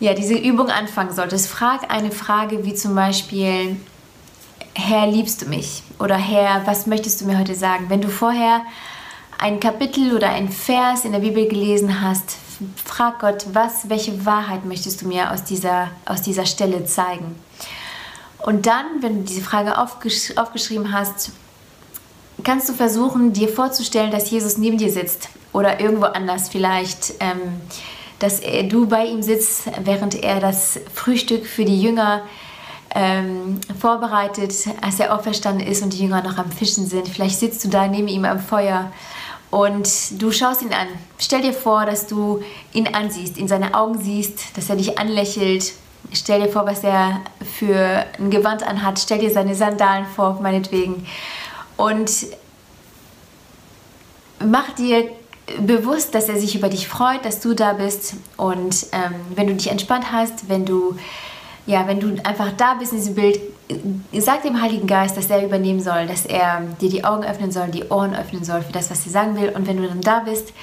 ja, 0.00 0.12
diese 0.12 0.34
Übung 0.34 0.68
anfangen 0.68 1.14
solltest. 1.14 1.48
Frag 1.48 1.90
eine 1.90 2.10
Frage 2.10 2.66
wie 2.66 2.74
zum 2.74 2.94
Beispiel, 2.94 3.76
Herr, 4.74 5.06
liebst 5.06 5.40
du 5.40 5.46
mich? 5.46 5.82
Oder 5.98 6.16
Herr, 6.16 6.66
was 6.66 6.86
möchtest 6.86 7.22
du 7.22 7.24
mir 7.24 7.38
heute 7.38 7.54
sagen? 7.54 7.86
Wenn 7.88 8.02
du 8.02 8.08
vorher 8.08 8.60
ein 9.38 9.60
Kapitel 9.60 10.14
oder 10.14 10.30
ein 10.30 10.48
Vers 10.48 11.04
in 11.04 11.12
der 11.12 11.20
Bibel 11.20 11.48
gelesen 11.48 12.02
hast, 12.02 12.36
frag 12.84 13.20
Gott, 13.20 13.46
was, 13.52 13.88
welche 13.88 14.26
Wahrheit 14.26 14.64
möchtest 14.64 15.00
du 15.00 15.08
mir 15.08 15.30
aus 15.30 15.44
dieser, 15.44 15.90
aus 16.04 16.22
dieser 16.22 16.44
Stelle 16.44 16.84
zeigen? 16.84 17.36
Und 18.44 18.66
dann, 18.66 18.86
wenn 19.00 19.18
du 19.18 19.22
diese 19.24 19.40
Frage 19.40 19.78
aufgesch 19.78 20.36
aufgeschrieben 20.36 20.92
hast, 20.92 21.30
kannst 22.44 22.68
du 22.68 22.72
versuchen, 22.72 23.32
dir 23.32 23.48
vorzustellen, 23.48 24.10
dass 24.10 24.30
Jesus 24.30 24.58
neben 24.58 24.78
dir 24.78 24.90
sitzt 24.90 25.28
oder 25.52 25.80
irgendwo 25.80 26.06
anders 26.06 26.48
vielleicht, 26.48 27.14
ähm, 27.20 27.60
dass 28.18 28.40
er, 28.40 28.64
du 28.64 28.86
bei 28.86 29.06
ihm 29.06 29.22
sitzt, 29.22 29.64
während 29.84 30.22
er 30.22 30.40
das 30.40 30.80
Frühstück 30.92 31.46
für 31.46 31.64
die 31.64 31.80
Jünger 31.80 32.22
ähm, 32.94 33.60
vorbereitet, 33.78 34.52
als 34.80 34.98
er 34.98 35.14
auferstanden 35.14 35.66
ist 35.66 35.82
und 35.82 35.92
die 35.92 36.02
Jünger 36.02 36.22
noch 36.22 36.38
am 36.38 36.50
Fischen 36.50 36.86
sind. 36.86 37.08
Vielleicht 37.08 37.38
sitzt 37.38 37.64
du 37.64 37.68
da 37.68 37.86
neben 37.86 38.08
ihm 38.08 38.24
am 38.24 38.40
Feuer 38.40 38.90
und 39.50 40.20
du 40.20 40.30
schaust 40.30 40.62
ihn 40.62 40.72
an. 40.72 40.88
Stell 41.18 41.42
dir 41.42 41.52
vor, 41.52 41.86
dass 41.86 42.06
du 42.06 42.42
ihn 42.72 42.88
ansiehst, 42.88 43.38
in 43.38 43.48
seine 43.48 43.74
Augen 43.74 43.98
siehst, 43.98 44.56
dass 44.56 44.68
er 44.68 44.76
dich 44.76 44.98
anlächelt. 44.98 45.72
Stell 46.12 46.42
dir 46.42 46.48
vor, 46.48 46.66
was 46.66 46.84
er 46.84 47.20
für 47.58 48.04
ein 48.18 48.30
Gewand 48.30 48.62
anhat. 48.62 48.98
Stell 48.98 49.18
dir 49.18 49.30
seine 49.30 49.54
Sandalen 49.54 50.06
vor, 50.06 50.38
meinetwegen. 50.40 51.06
Und 51.76 52.10
mach 54.38 54.70
dir 54.72 55.10
bewusst, 55.60 56.14
dass 56.14 56.28
er 56.28 56.38
sich 56.38 56.54
über 56.54 56.68
dich 56.68 56.88
freut, 56.88 57.24
dass 57.24 57.40
du 57.40 57.54
da 57.54 57.72
bist. 57.72 58.14
Und 58.36 58.86
ähm, 58.92 59.14
wenn 59.34 59.46
du 59.46 59.54
dich 59.54 59.70
entspannt 59.70 60.12
hast, 60.12 60.48
wenn 60.48 60.66
du 60.66 60.96
ja, 61.68 61.86
wenn 61.86 62.00
du 62.00 62.16
einfach 62.24 62.50
da 62.56 62.74
bist 62.74 62.92
in 62.92 62.98
diesem 62.98 63.14
Bild, 63.14 63.38
sag 64.14 64.42
dem 64.42 64.60
Heiligen 64.60 64.86
Geist, 64.86 65.18
dass 65.18 65.28
er 65.28 65.44
übernehmen 65.44 65.80
soll, 65.80 66.06
dass 66.06 66.24
er 66.24 66.62
dir 66.80 66.88
die 66.88 67.04
Augen 67.04 67.24
öffnen 67.24 67.52
soll, 67.52 67.68
die 67.68 67.84
Ohren 67.84 68.16
öffnen 68.16 68.42
soll 68.42 68.62
für 68.62 68.72
das, 68.72 68.90
was 68.90 69.04
er 69.04 69.12
sagen 69.12 69.38
will. 69.38 69.50
Und 69.50 69.66
wenn 69.66 69.76
du 69.76 69.86
dann 69.86 70.00
da 70.00 70.20
bist, 70.20 70.54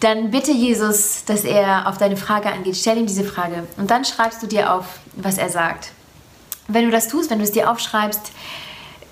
dann 0.00 0.32
bitte 0.32 0.50
Jesus, 0.50 1.24
dass 1.26 1.44
er 1.44 1.88
auf 1.88 1.96
deine 1.98 2.16
Frage 2.16 2.50
angeht. 2.50 2.76
Stell 2.76 2.98
ihm 2.98 3.06
diese 3.06 3.22
Frage 3.22 3.68
und 3.76 3.88
dann 3.88 4.04
schreibst 4.04 4.42
du 4.42 4.48
dir 4.48 4.74
auf, 4.74 4.98
was 5.14 5.38
er 5.38 5.48
sagt. 5.48 5.92
Wenn 6.66 6.86
du 6.86 6.90
das 6.90 7.06
tust, 7.06 7.30
wenn 7.30 7.38
du 7.38 7.44
es 7.44 7.52
dir 7.52 7.70
aufschreibst, 7.70 8.32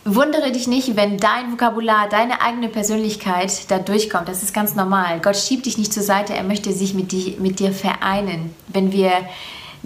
wundere 0.05 0.51
dich 0.51 0.67
nicht, 0.67 0.97
wenn 0.97 1.17
dein 1.17 1.53
Vokabular, 1.53 2.09
deine 2.09 2.43
eigene 2.43 2.69
Persönlichkeit 2.69 3.71
da 3.71 3.79
durchkommt. 3.79 4.29
Das 4.29 4.43
ist 4.43 4.53
ganz 4.53 4.75
normal. 4.75 5.21
Gott 5.21 5.37
schiebt 5.37 5.67
dich 5.67 5.79
nicht 5.79 5.93
zur 5.93 6.03
Seite, 6.03 6.35
er 6.35 6.43
möchte 6.43 6.73
sich 6.73 6.93
mit, 6.93 7.13
die, 7.13 7.37
mit 7.39 7.61
dir 7.61 7.73
vereinen. 7.73 8.53
Wenn 8.67 8.91
wir 8.91 9.13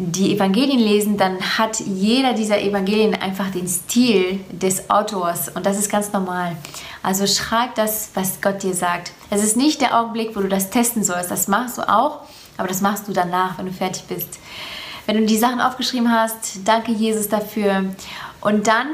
die 0.00 0.33
Evangelien 0.33 0.78
lesen, 0.78 1.17
dann 1.17 1.40
hat 1.59 1.81
jeder 1.81 2.33
dieser 2.33 2.61
Evangelien 2.61 3.17
einfach 3.17 3.50
den 3.50 3.67
Stil 3.67 4.38
des 4.52 4.90
Autors 4.90 5.49
und 5.49 5.67
das 5.67 5.76
ist 5.76 5.90
ganz 5.90 6.12
normal. 6.12 6.57
Also 7.02 7.26
schreib 7.26 7.75
das, 7.75 8.11
was 8.14 8.40
Gott 8.40 8.62
dir 8.62 8.75
sagt. 8.75 9.11
Es 9.28 9.43
ist 9.43 9.57
nicht 9.57 9.81
der 9.81 9.99
Augenblick, 9.99 10.37
wo 10.37 10.40
du 10.40 10.49
das 10.49 10.71
testen 10.71 11.02
sollst. 11.02 11.33
Das 11.33 11.49
machst 11.49 11.78
du 11.78 11.88
auch, 11.88 12.21
aber 12.57 12.69
das 12.69 12.81
machst 12.81 13.09
du 13.09 13.12
danach, 13.12 13.59
wenn 13.59 13.67
du 13.67 13.73
fertig 13.73 14.05
bist. 14.05 14.38
Wenn 15.07 15.17
du 15.17 15.26
die 15.26 15.37
Sachen 15.37 15.61
aufgeschrieben 15.61 16.12
hast, 16.12 16.61
danke 16.64 16.93
Jesus 16.93 17.28
dafür. 17.28 17.87
Und 18.40 18.69
dann, 18.69 18.88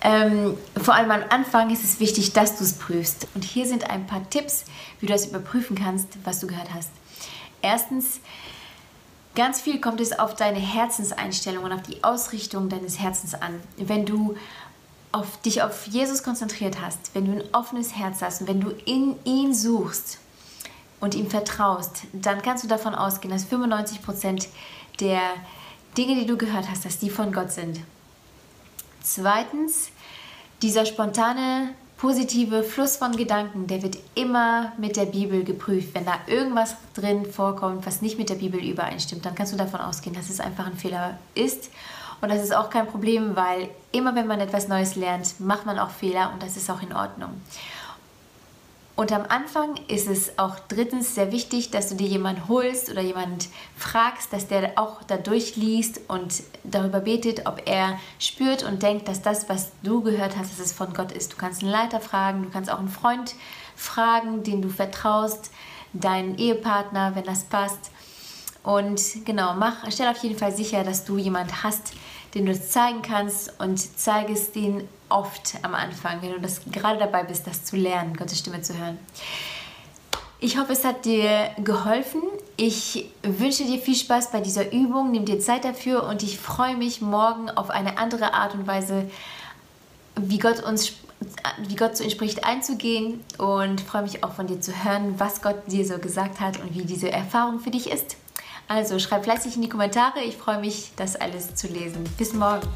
ähm, 0.00 0.54
vor 0.82 0.94
allem 0.94 1.10
am 1.10 1.24
Anfang, 1.28 1.68
ist 1.68 1.84
es 1.84 2.00
wichtig, 2.00 2.32
dass 2.32 2.56
du 2.56 2.64
es 2.64 2.72
prüfst. 2.72 3.28
Und 3.34 3.44
hier 3.44 3.66
sind 3.66 3.90
ein 3.90 4.06
paar 4.06 4.26
Tipps, 4.30 4.64
wie 4.98 5.06
du 5.06 5.12
das 5.12 5.26
überprüfen 5.26 5.76
kannst, 5.76 6.08
was 6.24 6.40
du 6.40 6.46
gehört 6.46 6.72
hast. 6.74 6.90
Erstens, 7.60 8.20
Ganz 9.36 9.60
viel 9.60 9.82
kommt 9.82 10.00
es 10.00 10.18
auf 10.18 10.34
deine 10.34 10.58
Herzenseinstellung 10.58 11.64
und 11.64 11.72
auf 11.72 11.82
die 11.82 12.02
Ausrichtung 12.02 12.70
deines 12.70 12.98
Herzens 12.98 13.34
an. 13.34 13.60
Wenn 13.76 14.06
du 14.06 14.34
auf 15.12 15.40
dich 15.42 15.62
auf 15.62 15.86
Jesus 15.86 16.22
konzentriert 16.22 16.80
hast, 16.80 17.14
wenn 17.14 17.26
du 17.26 17.32
ein 17.32 17.54
offenes 17.54 17.94
Herz 17.94 18.22
hast 18.22 18.40
und 18.40 18.48
wenn 18.48 18.62
du 18.62 18.70
in 18.86 19.14
ihn 19.24 19.52
suchst 19.52 20.18
und 21.00 21.14
ihm 21.14 21.28
vertraust, 21.28 22.04
dann 22.14 22.40
kannst 22.40 22.64
du 22.64 22.68
davon 22.68 22.94
ausgehen, 22.94 23.30
dass 23.30 23.44
95 23.44 24.02
Prozent 24.02 24.48
der 25.00 25.20
Dinge, 25.98 26.14
die 26.14 26.26
du 26.26 26.38
gehört 26.38 26.70
hast, 26.70 26.86
dass 26.86 26.98
die 26.98 27.10
von 27.10 27.30
Gott 27.30 27.52
sind. 27.52 27.80
Zweitens, 29.02 29.90
dieser 30.62 30.86
spontane 30.86 31.74
positive 31.98 32.62
Fluss 32.62 32.96
von 32.96 33.16
Gedanken, 33.16 33.66
der 33.66 33.82
wird 33.82 33.98
immer 34.14 34.72
mit 34.78 34.96
der 34.96 35.06
Bibel 35.06 35.44
geprüft. 35.44 35.94
Wenn 35.94 36.04
da 36.04 36.18
irgendwas 36.26 36.76
drin 36.94 37.24
vorkommt, 37.24 37.86
was 37.86 38.02
nicht 38.02 38.18
mit 38.18 38.28
der 38.28 38.34
Bibel 38.34 38.62
übereinstimmt, 38.62 39.24
dann 39.24 39.34
kannst 39.34 39.52
du 39.52 39.56
davon 39.56 39.80
ausgehen, 39.80 40.14
dass 40.14 40.28
es 40.28 40.40
einfach 40.40 40.66
ein 40.66 40.76
Fehler 40.76 41.18
ist. 41.34 41.70
Und 42.20 42.30
das 42.30 42.42
ist 42.42 42.54
auch 42.54 42.70
kein 42.70 42.86
Problem, 42.86 43.36
weil 43.36 43.68
immer 43.92 44.14
wenn 44.14 44.26
man 44.26 44.40
etwas 44.40 44.68
Neues 44.68 44.96
lernt, 44.96 45.38
macht 45.40 45.66
man 45.66 45.78
auch 45.78 45.90
Fehler 45.90 46.30
und 46.32 46.42
das 46.42 46.56
ist 46.56 46.70
auch 46.70 46.82
in 46.82 46.92
Ordnung. 46.94 47.30
Und 48.96 49.12
am 49.12 49.26
Anfang 49.28 49.74
ist 49.88 50.08
es 50.08 50.38
auch 50.38 50.58
drittens 50.68 51.14
sehr 51.14 51.30
wichtig, 51.30 51.70
dass 51.70 51.90
du 51.90 51.96
dir 51.96 52.06
jemanden 52.06 52.48
holst 52.48 52.90
oder 52.90 53.02
jemanden 53.02 53.40
fragst, 53.76 54.32
dass 54.32 54.48
der 54.48 54.78
auch 54.78 55.02
da 55.02 55.18
durchliest 55.18 56.00
und 56.08 56.42
darüber 56.64 57.00
betet, 57.00 57.44
ob 57.44 57.60
er 57.66 57.98
spürt 58.18 58.62
und 58.62 58.82
denkt, 58.82 59.06
dass 59.06 59.20
das, 59.20 59.50
was 59.50 59.70
du 59.82 60.00
gehört 60.00 60.38
hast, 60.38 60.50
dass 60.50 60.64
es 60.64 60.72
von 60.72 60.94
Gott 60.94 61.12
ist. 61.12 61.34
Du 61.34 61.36
kannst 61.36 61.62
einen 61.62 61.70
Leiter 61.70 62.00
fragen, 62.00 62.44
du 62.44 62.48
kannst 62.48 62.70
auch 62.70 62.78
einen 62.78 62.88
Freund 62.88 63.34
fragen, 63.76 64.42
den 64.42 64.62
du 64.62 64.70
vertraust, 64.70 65.50
deinen 65.92 66.38
Ehepartner, 66.38 67.14
wenn 67.14 67.24
das 67.24 67.44
passt. 67.44 67.90
Und 68.62 69.26
genau, 69.26 69.54
mach, 69.54 69.84
stell 69.90 70.08
auf 70.08 70.22
jeden 70.22 70.38
Fall 70.38 70.56
sicher, 70.56 70.84
dass 70.84 71.04
du 71.04 71.18
jemanden 71.18 71.62
hast, 71.62 71.92
den 72.36 72.44
du 72.44 72.60
zeigen 72.60 73.00
kannst 73.00 73.58
und 73.58 73.78
zeige 73.98 74.34
es 74.34 74.52
denen 74.52 74.86
oft 75.08 75.54
am 75.62 75.74
Anfang, 75.74 76.20
wenn 76.20 76.32
du 76.32 76.40
das 76.40 76.60
gerade 76.70 76.98
dabei 76.98 77.24
bist, 77.24 77.46
das 77.46 77.64
zu 77.64 77.76
lernen, 77.76 78.14
Gottes 78.14 78.38
Stimme 78.38 78.60
zu 78.60 78.78
hören. 78.78 78.98
Ich 80.38 80.58
hoffe, 80.58 80.74
es 80.74 80.84
hat 80.84 81.06
dir 81.06 81.50
geholfen. 81.64 82.20
Ich 82.58 83.06
wünsche 83.22 83.64
dir 83.64 83.78
viel 83.78 83.94
Spaß 83.94 84.32
bei 84.32 84.40
dieser 84.40 84.70
Übung. 84.70 85.12
Nimm 85.12 85.24
dir 85.24 85.40
Zeit 85.40 85.64
dafür 85.64 86.06
und 86.06 86.22
ich 86.22 86.38
freue 86.38 86.76
mich 86.76 87.00
morgen 87.00 87.48
auf 87.48 87.70
eine 87.70 87.96
andere 87.96 88.34
Art 88.34 88.52
und 88.52 88.66
Weise, 88.66 89.10
wie 90.20 90.38
Gott 90.38 90.62
uns 90.62 90.92
wie 91.66 91.76
Gott 91.76 91.96
zu 91.96 92.04
uns 92.04 92.12
spricht, 92.12 92.44
einzugehen 92.44 93.24
und 93.38 93.80
freue 93.80 94.02
mich 94.02 94.22
auch 94.22 94.34
von 94.34 94.46
dir 94.46 94.60
zu 94.60 94.84
hören, 94.84 95.14
was 95.16 95.40
Gott 95.40 95.56
dir 95.66 95.86
so 95.86 95.98
gesagt 95.98 96.40
hat 96.40 96.60
und 96.60 96.74
wie 96.74 96.84
diese 96.84 97.10
Erfahrung 97.10 97.58
für 97.58 97.70
dich 97.70 97.90
ist. 97.90 98.16
Also 98.68 98.98
schreib 98.98 99.24
fleißig 99.24 99.56
in 99.56 99.62
die 99.62 99.68
Kommentare. 99.68 100.20
Ich 100.20 100.36
freue 100.36 100.58
mich, 100.58 100.92
das 100.96 101.16
alles 101.16 101.54
zu 101.54 101.68
lesen. 101.68 102.04
Bis 102.18 102.32
morgen. 102.32 102.66